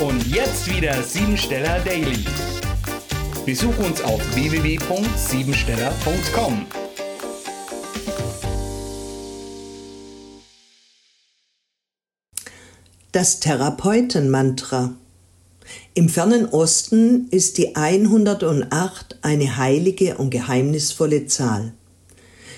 Und 0.00 0.26
jetzt 0.26 0.68
wieder 0.68 1.00
Siebensteller 1.04 1.78
Daily. 1.80 2.24
Besuch 3.46 3.78
uns 3.78 4.02
auf 4.02 4.20
www.siebensteller.com. 4.34 6.66
Das 13.12 13.38
Therapeutenmantra. 13.38 14.96
Im 15.94 16.08
fernen 16.08 16.46
Osten 16.46 17.28
ist 17.30 17.58
die 17.58 17.76
108 17.76 19.18
eine 19.22 19.56
heilige 19.56 20.16
und 20.16 20.30
geheimnisvolle 20.30 21.26
Zahl. 21.26 21.72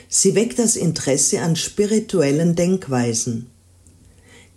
Sie 0.08 0.34
weckt 0.34 0.58
das 0.58 0.76
Interesse 0.76 1.42
an 1.42 1.54
spirituellen 1.54 2.54
Denkweisen. 2.54 3.50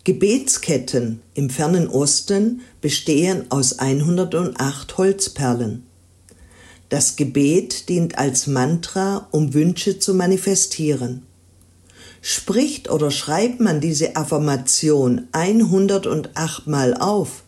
Gebetsketten 0.05 1.21
im 1.33 1.49
fernen 1.49 1.89
Osten 1.89 2.61
bestehen 2.79 3.45
aus 3.49 3.79
108 3.79 4.97
Holzperlen. 4.97 5.83
Das 6.87 7.17
Gebet 7.17 7.89
dient 7.89 8.17
als 8.17 8.47
Mantra, 8.47 9.27
um 9.31 9.53
Wünsche 9.53 9.99
zu 9.99 10.13
manifestieren. 10.13 11.23
Spricht 12.21 12.89
oder 12.89 13.11
schreibt 13.11 13.59
man 13.59 13.81
diese 13.81 14.15
Affirmation 14.15 15.27
108 15.33 16.67
Mal 16.67 16.93
auf, 16.95 17.43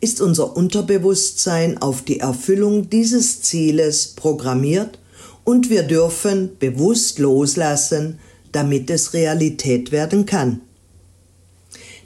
ist 0.00 0.20
unser 0.20 0.56
Unterbewusstsein 0.56 1.78
auf 1.78 2.02
die 2.02 2.20
Erfüllung 2.20 2.88
dieses 2.88 3.42
Zieles 3.42 4.08
programmiert 4.08 4.98
und 5.44 5.68
wir 5.68 5.82
dürfen 5.82 6.56
bewusst 6.58 7.18
loslassen, 7.18 8.20
damit 8.52 8.88
es 8.88 9.14
Realität 9.14 9.92
werden 9.92 10.24
kann. 10.24 10.60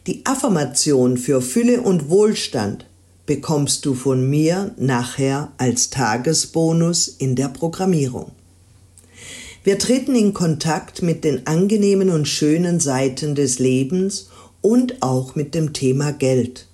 Die 0.08 0.26
Affirmation 0.26 1.16
für 1.16 1.40
Fülle 1.40 1.80
und 1.80 2.08
Wohlstand 2.08 2.86
bekommst 3.24 3.86
du 3.86 3.94
von 3.94 4.28
mir 4.28 4.74
nachher 4.76 5.52
als 5.58 5.90
Tagesbonus 5.90 7.06
in 7.06 7.36
der 7.36 7.46
Programmierung. 7.48 8.32
Wir 9.62 9.78
treten 9.78 10.16
in 10.16 10.34
Kontakt 10.34 11.02
mit 11.02 11.22
den 11.22 11.46
angenehmen 11.46 12.10
und 12.10 12.26
schönen 12.26 12.80
Seiten 12.80 13.36
des 13.36 13.60
Lebens 13.60 14.28
und 14.60 15.02
auch 15.02 15.36
mit 15.36 15.54
dem 15.54 15.72
Thema 15.72 16.10
Geld. 16.12 16.66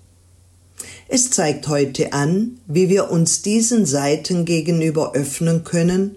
Es 1.07 1.31
zeigt 1.31 1.69
heute 1.69 2.15
an, 2.15 2.59
wie 2.67 2.89
wir 2.89 3.11
uns 3.11 3.43
diesen 3.43 3.85
Seiten 3.85 4.47
gegenüber 4.47 5.13
öffnen 5.13 5.65
können, 5.65 6.15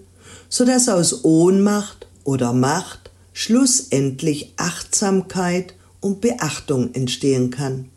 so 0.48 0.64
dass 0.64 0.88
aus 0.88 1.24
Ohnmacht 1.24 2.06
oder 2.24 2.54
Macht 2.54 3.10
schlussendlich 3.34 4.54
Achtsamkeit 4.56 5.74
und 6.02 6.20
Beachtung 6.20 6.92
entstehen 6.92 7.50
kann. 7.50 7.88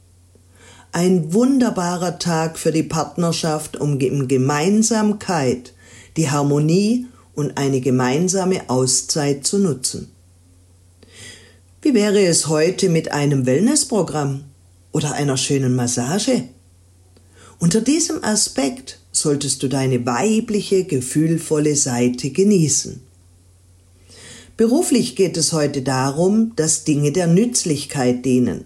Ein 0.93 1.33
wunderbarer 1.33 2.19
Tag 2.19 2.57
für 2.57 2.71
die 2.71 2.83
Partnerschaft, 2.83 3.75
um 3.75 3.99
in 3.99 4.29
Gemeinsamkeit 4.29 5.73
die 6.15 6.29
Harmonie 6.31 7.07
und 7.33 7.57
eine 7.57 7.81
gemeinsame 7.81 8.69
Auszeit 8.69 9.45
zu 9.45 9.59
nutzen. 9.59 10.09
Wie 11.81 11.93
wäre 11.93 12.25
es 12.25 12.47
heute 12.47 12.87
mit 12.87 13.11
einem 13.11 13.45
Wellnessprogramm 13.45 14.45
oder 14.93 15.13
einer 15.13 15.35
schönen 15.35 15.75
Massage? 15.75 16.43
Unter 17.59 17.81
diesem 17.81 18.23
Aspekt 18.23 18.99
solltest 19.11 19.63
du 19.63 19.67
deine 19.67 20.05
weibliche, 20.05 20.85
gefühlvolle 20.85 21.75
Seite 21.75 22.29
genießen. 22.29 23.04
Beruflich 24.57 25.17
geht 25.17 25.35
es 25.35 25.51
heute 25.51 25.81
darum, 25.81 26.53
dass 26.55 26.85
Dinge 26.85 27.11
der 27.11 27.27
Nützlichkeit 27.27 28.23
dienen. 28.23 28.63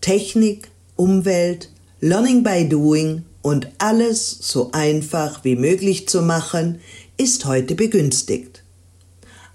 Technik, 0.00 0.70
Umwelt, 0.94 1.70
Learning 2.00 2.44
by 2.44 2.68
Doing 2.68 3.24
und 3.42 3.68
alles 3.78 4.38
so 4.40 4.70
einfach 4.70 5.42
wie 5.42 5.56
möglich 5.56 6.08
zu 6.08 6.22
machen, 6.22 6.80
ist 7.16 7.44
heute 7.44 7.74
begünstigt. 7.74 8.62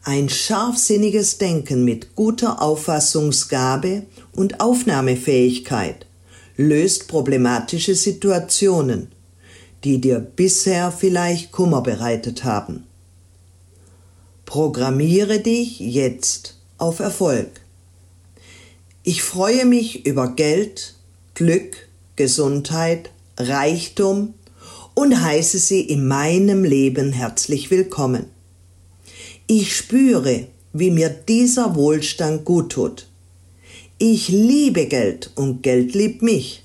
Ein 0.04 0.28
scharfsinniges 0.28 1.38
Denken 1.38 1.86
mit 1.86 2.16
guter 2.16 2.62
Auffassungsgabe 2.62 4.04
und 4.36 4.60
Aufnahmefähigkeit 4.60 6.06
löst 6.58 7.08
problematische 7.08 7.96
Situationen, 7.96 9.08
die 9.86 10.02
dir 10.02 10.20
bisher 10.20 10.92
vielleicht 10.92 11.54
Kummer 11.54 11.82
bereitet 11.82 12.44
haben. 12.44 12.89
Programmiere 14.50 15.42
dich 15.42 15.80
jetzt 15.80 16.58
auf 16.80 17.02
Erfolg. 17.02 17.62
Ich 19.04 19.22
freue 19.22 19.64
mich 19.64 20.08
über 20.08 20.30
Geld, 20.30 20.96
Glück, 21.36 21.88
Gesundheit, 22.16 23.12
Reichtum 23.38 24.34
und 24.96 25.22
heiße 25.22 25.60
sie 25.60 25.82
in 25.82 26.08
meinem 26.08 26.64
Leben 26.64 27.14
herzlich 27.14 27.70
willkommen. 27.70 28.26
Ich 29.46 29.78
spüre, 29.78 30.48
wie 30.74 30.90
mir 30.90 31.10
dieser 31.10 31.76
Wohlstand 31.76 32.44
gut 32.44 32.72
tut. 32.72 33.08
Ich 34.00 34.30
liebe 34.30 34.88
Geld 34.88 35.30
und 35.36 35.62
Geld 35.62 35.94
liebt 35.94 36.24
mich. 36.24 36.64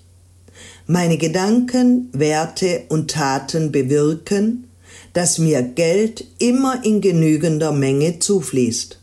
Meine 0.87 1.19
Gedanken, 1.19 2.09
Werte 2.15 2.85
und 2.89 3.11
Taten 3.11 3.73
bewirken, 3.73 4.69
dass 5.15 5.39
mir 5.39 5.63
Geld 5.63 6.27
immer 6.39 6.85
in 6.85 7.01
genügender 7.01 7.73
Menge 7.73 8.19
zufließt. 8.19 8.99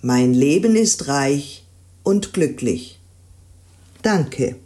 Mein 0.00 0.32
Leben 0.32 0.74
ist 0.76 1.08
reich 1.08 1.64
und 2.02 2.32
glücklich. 2.32 2.98
Danke. 4.02 4.56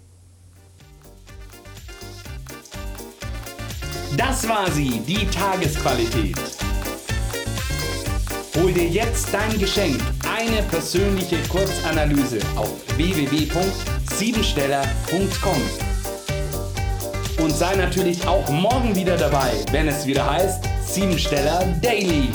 Das 4.17 4.47
war 4.47 4.71
sie, 4.71 5.01
die 5.09 5.27
Tagesqualität. 5.27 6.37
Hol 8.57 8.73
dir 8.73 8.89
jetzt 8.89 9.29
dein 9.33 9.57
Geschenk, 9.59 10.01
eine 10.29 10.63
persönliche 10.65 11.39
Kurzanalyse 11.49 12.41
auf 12.57 12.75
www.siebensteller.com 12.97 15.90
und 17.41 17.57
sei 17.57 17.75
natürlich 17.77 18.27
auch 18.27 18.49
morgen 18.51 18.95
wieder 18.95 19.17
dabei, 19.17 19.53
wenn 19.73 19.89
es 19.89 20.07
wieder 20.07 20.31
heißt 20.31 20.65
Siebensteller 20.87 21.65
Daily. 21.81 22.29